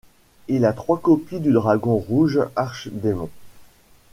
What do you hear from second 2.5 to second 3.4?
Archdémon.